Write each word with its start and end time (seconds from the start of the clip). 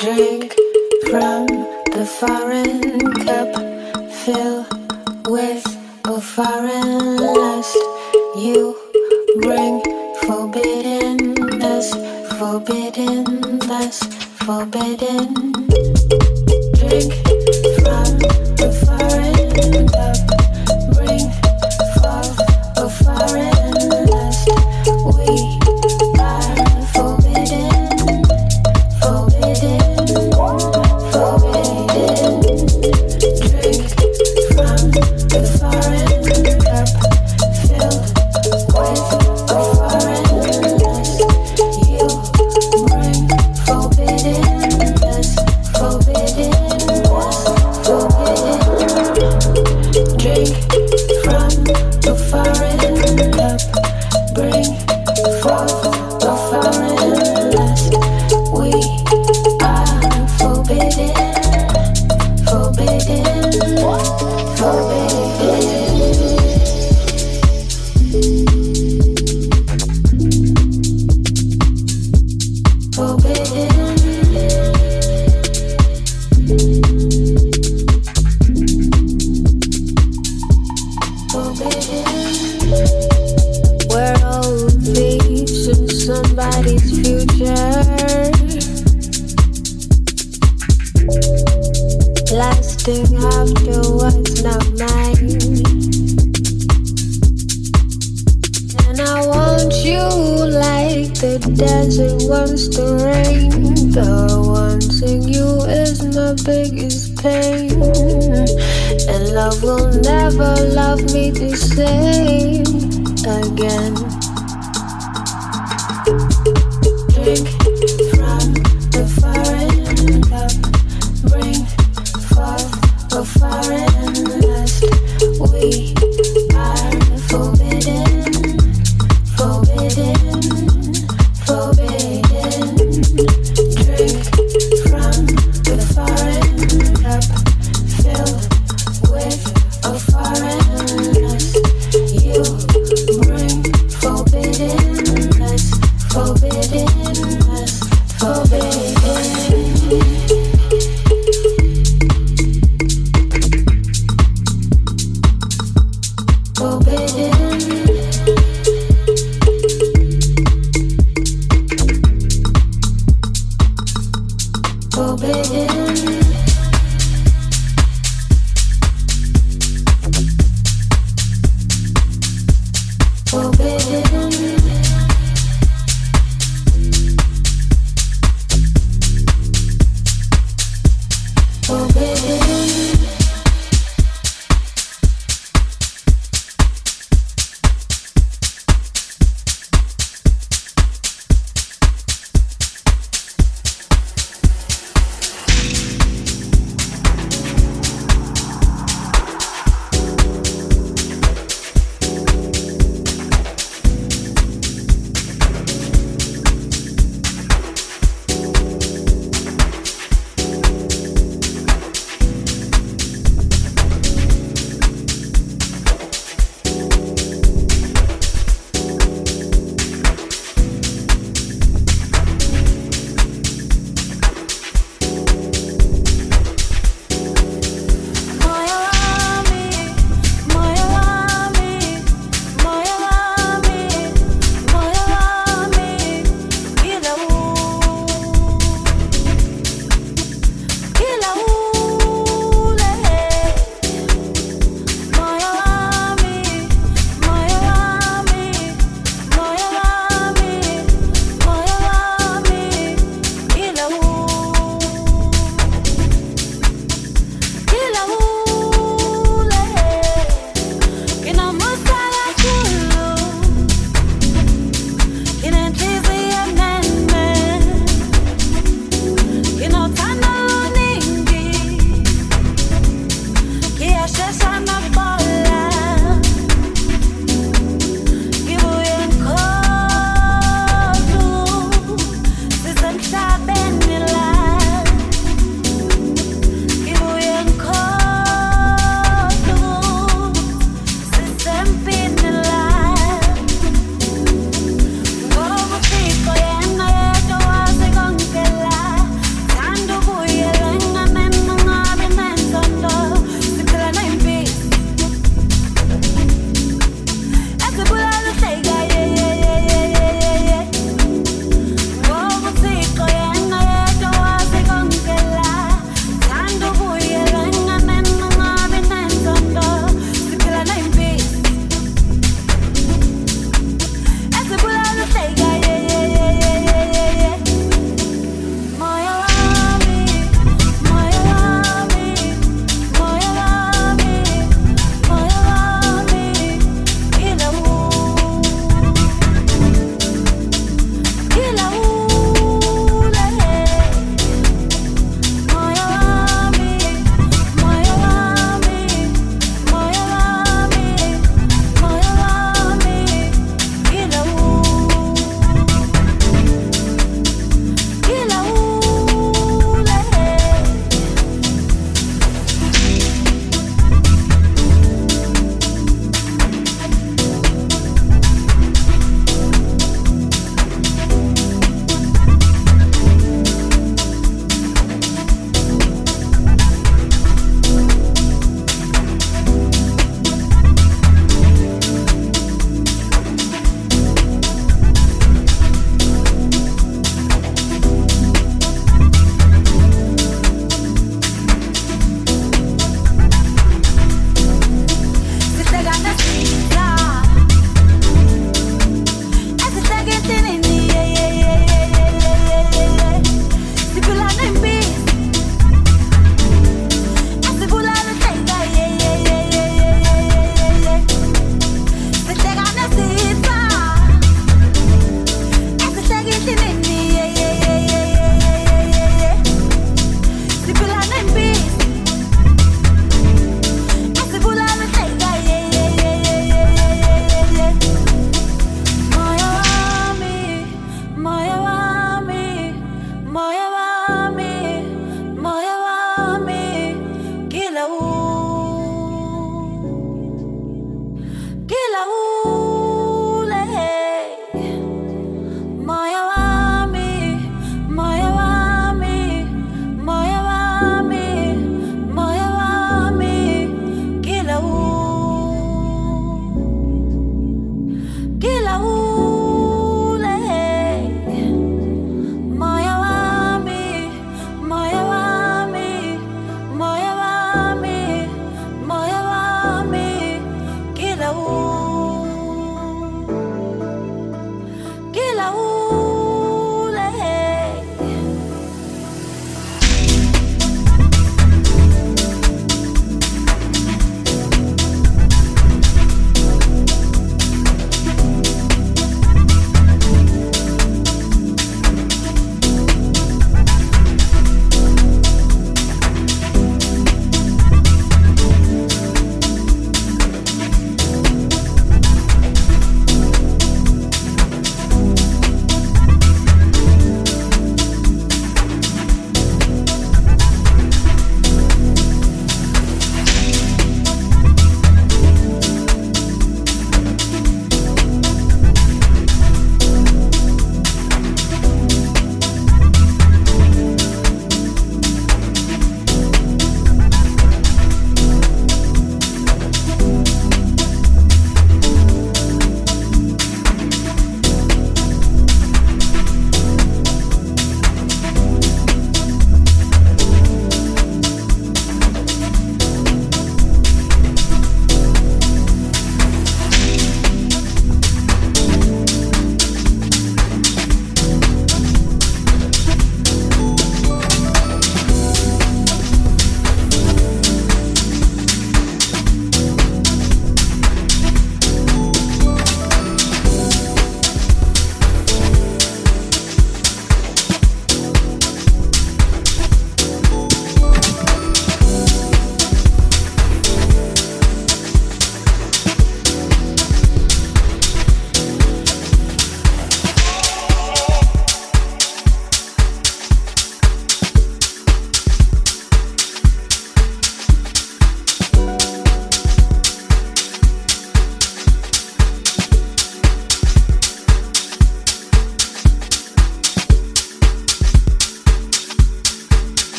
drink 0.00 0.54
from 1.10 1.46
the 1.92 2.06
foreign 2.18 3.00
cup 3.26 3.52
Fill 4.10 4.66
with 5.28 5.66
a 6.04 6.18
foreign 6.18 7.16
lust. 7.18 7.76
You 8.34 8.79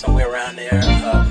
somewhere 0.00 0.32
around 0.32 0.56
there. 0.56 0.80
Um, 1.12 1.29